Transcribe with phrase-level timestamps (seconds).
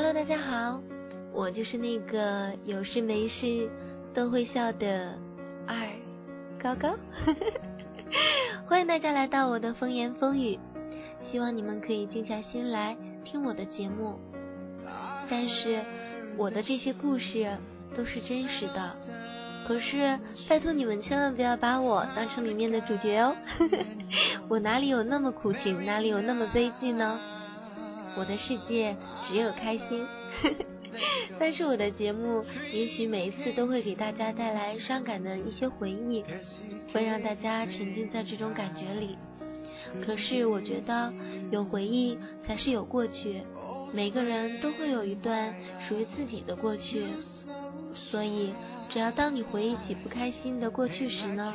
[0.00, 0.80] Hello，大家好，
[1.34, 3.68] 我就是那个有事没事
[4.14, 5.12] 都会笑的
[5.66, 5.76] 二
[6.62, 6.94] 高高，
[8.64, 10.56] 欢迎大家来到我的风言风语，
[11.28, 14.20] 希望你们可以静下心来听我的节目。
[15.28, 15.84] 但是
[16.36, 17.50] 我的这些故事
[17.96, 18.94] 都是真实的，
[19.66, 20.16] 可是
[20.48, 23.34] 拜托你们千万不要把我当成里面的主角哦，
[24.48, 27.18] 我哪里有那么苦情，哪里有那么悲剧呢？
[28.18, 30.04] 我的世界只有开心，
[31.38, 36.24] 但是我的节目也许每一次都会给大家带来伤感的一些回忆，
[36.92, 39.16] 会让大家沉浸在这种感觉里。
[40.04, 41.12] 可是我觉得
[41.52, 43.40] 有回忆才是有过去，
[43.92, 45.54] 每个人都会有一段
[45.88, 47.04] 属于自己的过去，
[47.94, 48.52] 所以
[48.90, 51.54] 只要当你回忆起不开心的过去时呢，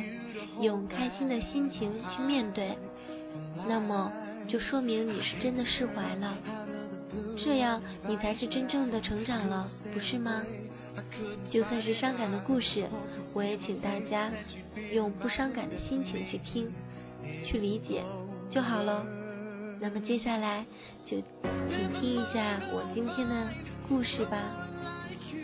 [0.61, 2.77] 用开心的心情去面对，
[3.67, 4.11] 那么。
[4.47, 6.37] 就说明你是真的释怀了，
[7.37, 10.43] 这样你才是真正的成长了，不是吗？
[11.49, 12.87] 就算是伤感的故事，
[13.33, 14.31] 我也请大家
[14.91, 16.71] 用不伤感的心情去听，
[17.43, 18.03] 去理解
[18.49, 19.05] 就好了。
[19.79, 20.65] 那么接下来
[21.03, 21.17] 就
[21.67, 23.47] 请听一下我今天的
[23.89, 24.67] 故事吧。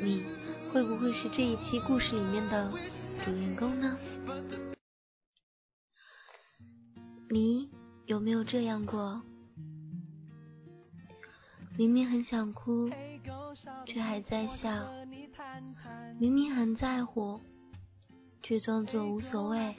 [0.01, 0.23] 你
[0.71, 2.71] 会不会是这一期故事里面的
[3.25, 3.97] 主人公呢？
[7.31, 7.78] 你？
[8.09, 9.21] 有没有这样过？
[11.77, 12.89] 明明很想哭，
[13.85, 14.83] 却还在笑；
[16.19, 17.39] 明明很在乎，
[18.41, 19.75] 却装作无所谓；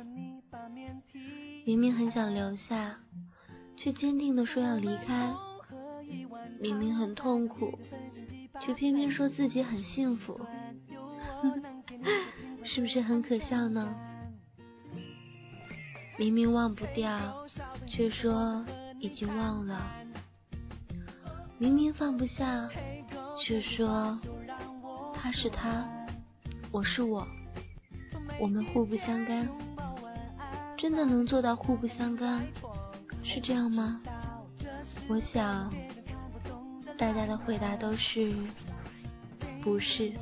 [1.67, 3.01] 明明很想留下，
[3.77, 5.35] 却坚定的说要离开；
[6.61, 7.77] 明明很痛苦，
[8.61, 10.41] 却偏偏说自己很幸福，
[12.65, 13.93] 是不是很可笑呢？
[16.17, 17.45] 明明忘不掉。
[17.91, 18.65] 却说
[19.01, 19.85] 已经忘了，
[21.59, 22.69] 明明放不下，
[23.45, 24.17] 却说
[25.13, 25.85] 他是他，
[26.71, 27.27] 我是我，
[28.41, 29.49] 我们互不相干。
[30.79, 32.47] 真的能做到互不相干，
[33.25, 34.01] 是这样吗？
[35.09, 35.69] 我想
[36.97, 38.33] 大家的回答都是
[39.63, 40.13] 不是。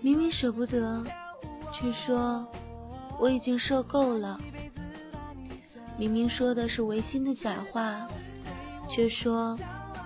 [0.00, 1.04] 明明舍不得，
[1.74, 2.46] 却说
[3.18, 4.40] 我已经受够了。
[6.00, 8.08] 明明说的是违心的假话，
[8.88, 9.54] 却说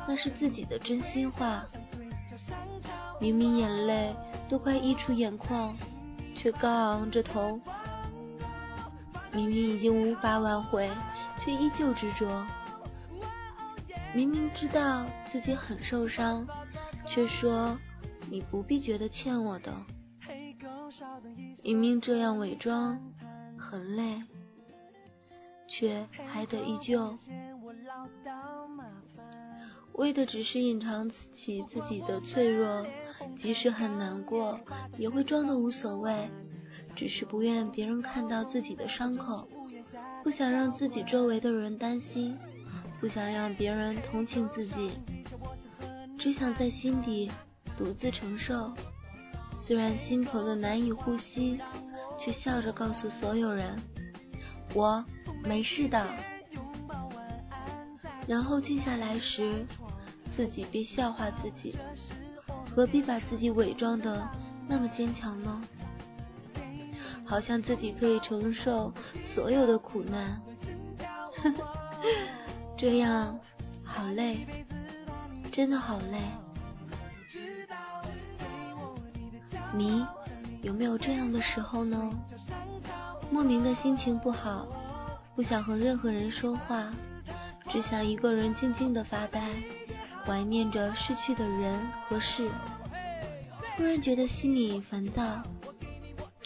[0.09, 1.65] 那是自己的真心话。
[3.21, 4.13] 明明眼泪
[4.51, 5.73] 都快溢出眼眶，
[6.37, 7.61] 却高昂着头。
[9.33, 10.91] 明明已经无法挽回，
[11.39, 12.45] 却依旧执着。
[14.13, 16.45] 明明知道自己很受伤，
[17.07, 17.79] 却说
[18.29, 19.73] 你不必觉得欠我的。
[21.63, 22.99] 明明这样伪装
[23.57, 24.21] 很累。
[25.77, 27.19] 却还得依旧，
[29.95, 32.87] 为的只是隐藏起自己的脆弱，
[33.37, 34.61] 即使很难过，
[34.97, 36.31] 也会装的无所谓，
[36.95, 39.49] 只是不愿别人看到自己的伤口，
[40.23, 42.39] 不想让自己周围的人担心，
[43.01, 44.93] 不想让别人同情自己，
[46.19, 47.29] 只想在心底
[47.77, 48.73] 独自承受，
[49.59, 51.59] 虽然心疼的难以呼吸，
[52.17, 53.77] 却笑着告诉所有人，
[54.73, 55.05] 我。
[55.45, 56.07] 没事的，
[58.27, 59.67] 然后静下来时，
[60.35, 61.77] 自己别笑话自己，
[62.75, 64.27] 何必把自己伪装的
[64.67, 65.63] 那么坚强呢？
[67.27, 68.93] 好像自己可以承受
[69.35, 70.41] 所有的苦难，
[72.77, 73.39] 这样
[73.85, 74.47] 好累，
[75.51, 76.19] 真的好累。
[79.75, 80.07] 你
[80.63, 82.13] 有没有这样的时候呢？
[83.31, 84.67] 莫名的心情不好。
[85.35, 86.93] 不想和任何人说话，
[87.71, 89.51] 只想一个人静静的发呆，
[90.25, 92.49] 怀念着逝去的人和事。
[93.77, 95.43] 突然觉得心里烦躁，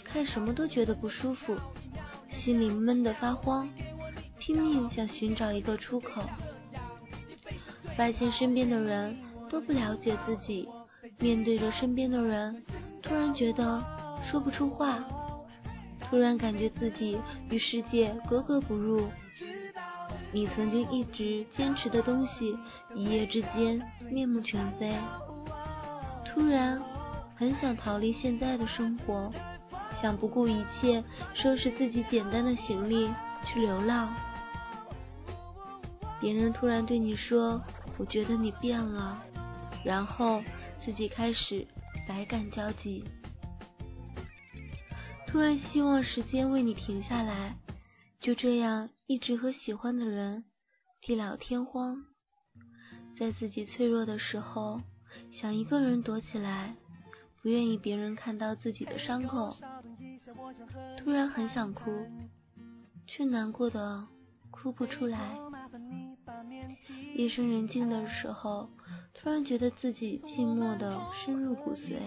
[0.03, 1.55] 看什么都觉得不舒服，
[2.31, 3.69] 心里闷得发慌，
[4.39, 6.23] 拼命想寻找一个出口。
[7.95, 9.15] 发现身边的人
[9.51, 10.67] 都不了解自己，
[11.19, 12.65] 面对着身边的人，
[13.03, 13.85] 突然觉得
[14.31, 15.05] 说不出话。
[16.09, 17.19] 突然感觉自己
[17.51, 19.09] 与世界格格不入，
[20.33, 22.57] 你曾经一直坚持的东西，
[22.95, 24.97] 一夜之间面目全非。
[26.25, 26.81] 突然
[27.37, 29.31] 很想逃离现在的生活，
[30.01, 33.11] 想不顾一切收拾自己简单的行李
[33.45, 34.15] 去流浪。
[36.21, 37.61] 别人突然对你说
[37.99, 39.23] ：“我觉得你变了。”
[39.85, 40.43] 然后
[40.85, 41.67] 自己开始
[42.09, 43.05] 百感交集。
[45.31, 47.59] 突然希望时间为你停下来，
[48.19, 50.45] 就这样一直和喜欢的人
[51.03, 52.07] 地老天荒。
[53.19, 54.81] 在自己脆弱的时候，
[55.31, 56.75] 想一个人躲起来，
[57.43, 59.55] 不愿意别人看到自己的伤口。
[60.97, 61.91] 突然很想哭，
[63.07, 64.09] 却难过的
[64.51, 65.37] 哭不出来。
[67.15, 68.71] 夜深人静的时候，
[69.13, 71.99] 突然觉得自己寂寞的深入骨髓。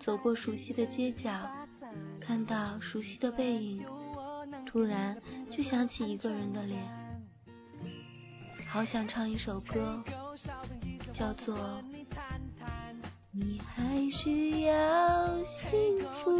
[0.00, 1.48] 走过熟悉的街角，
[2.20, 3.84] 看到熟悉的背影，
[4.66, 5.16] 突然
[5.50, 6.82] 就想起一个人的脸。
[8.68, 10.02] 好想唱一首歌，
[11.12, 11.56] 叫做
[13.32, 16.30] 《你还需要幸福》，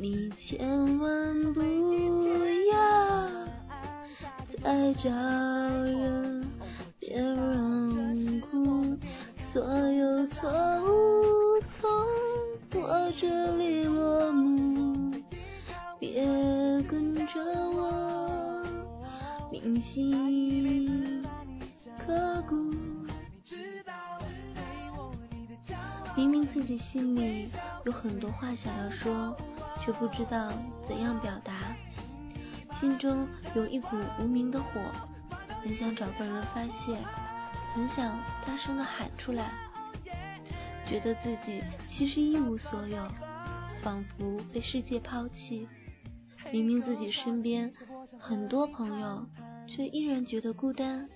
[0.00, 1.62] 你千万不
[2.72, 3.28] 要
[4.62, 6.44] 再找人，
[6.98, 8.96] 别让哭，
[9.52, 9.93] 所以
[13.20, 15.12] 这里落幕，
[16.00, 16.24] 别
[16.82, 17.40] 跟着
[17.70, 18.66] 我。
[19.52, 21.22] 铭心
[21.96, 22.56] 刻骨。
[26.16, 27.50] 明明自己心里
[27.84, 29.36] 有很多话想要说，
[29.80, 30.52] 却不知道
[30.88, 31.52] 怎样表达，
[32.80, 34.80] 心中有一股无名的火，
[35.62, 36.98] 很想找个人发泄，
[37.74, 39.52] 很想大声的喊出来，
[40.86, 43.08] 觉得自己其实一无所有，
[43.82, 45.66] 仿佛被世界抛弃。
[46.52, 47.72] 明明自己身边
[48.18, 49.26] 很多朋友。
[49.66, 51.08] 却依然觉得孤单，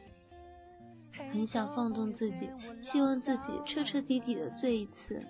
[1.31, 2.49] 很想放纵自己，
[2.83, 5.23] 希望自己彻彻底底的醉一次。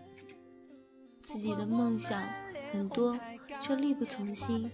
[1.25, 2.23] 自己的梦想
[2.73, 3.19] 很多，
[3.61, 4.71] 却力不从心，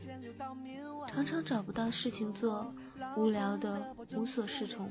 [1.08, 2.70] 常常找不到事情做，
[3.16, 4.90] 无聊的无所适从。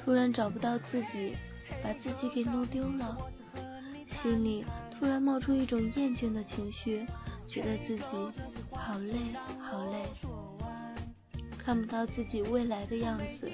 [0.00, 1.36] 突然找不到自己，
[1.82, 3.16] 把自己给弄丢了，
[4.22, 7.06] 心里突然冒出一种厌倦的情绪，
[7.48, 8.04] 觉得自己
[8.72, 9.14] 好累，
[9.60, 10.04] 好累。
[11.58, 13.50] 看不到自己未来的样子，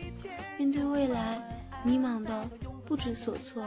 [0.59, 1.43] 面对未来，
[1.85, 2.49] 迷茫的
[2.87, 3.63] 不知所措。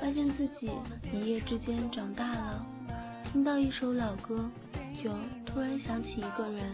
[0.00, 0.70] 发现自己
[1.12, 2.66] 一夜之间长大了，
[3.32, 4.48] 听到一首老歌，
[4.94, 5.10] 就
[5.44, 6.70] 突然想起一个人，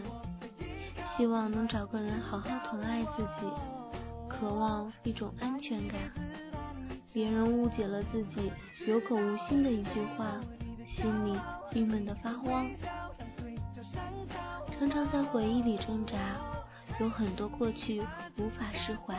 [1.15, 3.47] 希望能找个人好好疼爱自己，
[4.43, 6.01] 渴望一种安全感。
[7.13, 8.51] 别人误解了自己
[8.85, 10.37] 有口无心的一句话，
[10.85, 11.39] 心里
[11.71, 12.69] 郁闷的发慌。
[14.77, 16.17] 常常在回忆里挣扎，
[16.99, 18.01] 有很多过去
[18.35, 19.15] 无法释怀，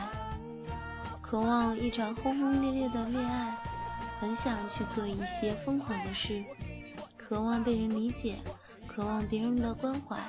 [1.23, 3.57] 渴望一场轰轰烈烈的恋爱，
[4.19, 6.45] 很想去做一些疯狂的事，
[7.17, 8.37] 渴望被人理解，
[8.85, 10.19] 渴望别人的关怀，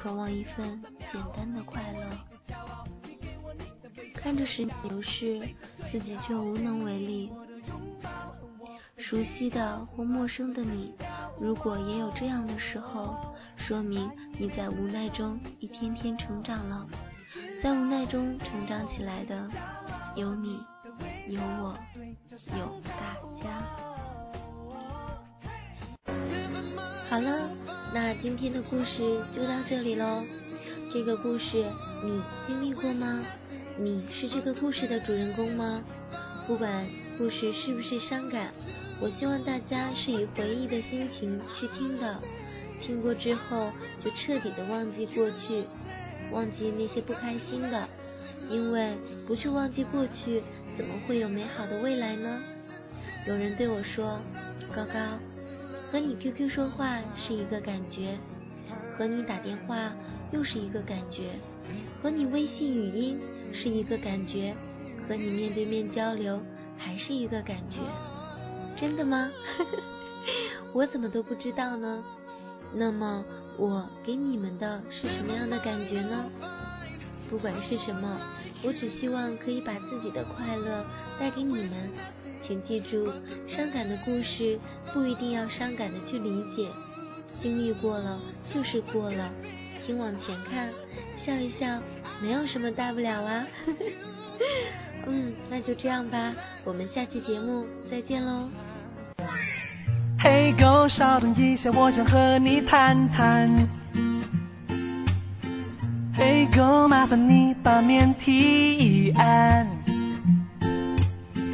[0.00, 0.80] 渴望一份
[1.12, 2.35] 简单的快乐。
[4.26, 5.40] 看着时间流逝，
[5.88, 7.30] 自己却无能为力。
[8.98, 10.92] 熟悉的或陌生的你，
[11.40, 13.14] 如果也有这样的时候，
[13.56, 16.84] 说明你在无奈中一天天成长了。
[17.62, 19.48] 在无奈中成长起来的，
[20.16, 20.58] 有你，
[21.28, 21.78] 有我，
[22.58, 23.62] 有大家。
[27.08, 27.48] 好了，
[27.94, 30.24] 那今天的故事就到这里喽。
[30.92, 31.64] 这个故事
[32.04, 33.24] 你经历过吗？
[33.78, 35.84] 你是这个故事的主人公吗？
[36.46, 36.86] 不管
[37.18, 38.50] 故事是不是伤感。
[39.02, 42.18] 我希望大家是以回忆的心情去听的，
[42.80, 43.70] 听过之后
[44.02, 45.64] 就彻底的忘记过去，
[46.32, 47.86] 忘记那些不开心的，
[48.50, 50.42] 因为不去忘记过去，
[50.74, 52.40] 怎么会有美好的未来呢？
[53.26, 54.18] 有人对我说
[54.74, 55.18] ：“高高，
[55.92, 58.16] 和你 QQ 说话是一个感觉，
[58.96, 59.92] 和你打电话
[60.32, 61.32] 又是一个感觉，
[62.00, 63.20] 和你微信语音
[63.52, 64.54] 是一个感觉，
[65.08, 66.40] 和你面对面交流
[66.76, 67.78] 还是一个感觉。”
[68.78, 69.30] 真的吗？
[70.74, 72.04] 我怎么都不知道呢？
[72.74, 73.24] 那么
[73.56, 76.30] 我给你们的是什么样的感觉呢？
[77.30, 78.20] 不管是什么，
[78.62, 80.84] 我只希望可以把自己的快乐
[81.18, 81.90] 带给你们。
[82.46, 83.10] 请记住，
[83.48, 84.58] 伤感的故事
[84.92, 86.68] 不一定要伤感的去理解，
[87.42, 88.20] 经历过了
[88.52, 89.32] 就是过了，
[89.84, 90.72] 请往前看，
[91.24, 91.80] 笑一笑，
[92.22, 93.46] 没有什么大不了啊。
[95.08, 96.32] 嗯，那就这样吧，
[96.64, 98.48] 我们下期节目再见喽。
[100.18, 103.68] 嘿，狗，稍等一下，我想和你谈谈。
[106.14, 109.68] 嘿，狗，麻烦你把面提安。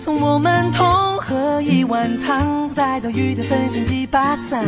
[0.05, 4.65] 从我们同喝一碗汤，再到雨天分享几把伞。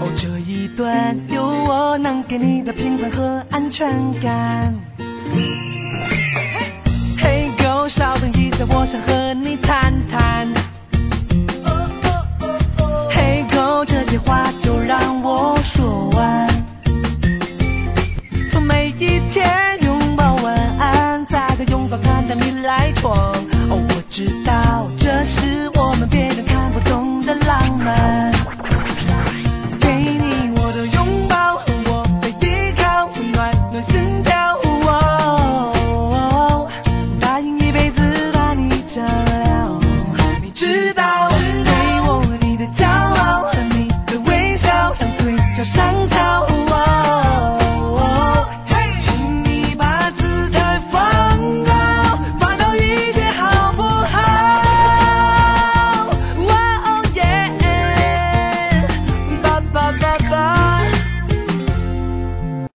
[0.00, 3.88] 哦，这一段有我能给你的平凡和安全
[4.20, 4.74] 感。
[5.32, 5.36] 嘿
[6.52, 6.72] 嘿，
[7.18, 10.48] 嘿，狗，稍等一下，我想和你谈谈。
[11.30, 11.40] 嘿
[13.10, 16.64] 嘿，嘿，狗，这些话就让我说完。
[18.52, 23.12] 从每一天拥抱晚安，再到拥抱，看到你来过。
[23.70, 24.83] 哦，我知道。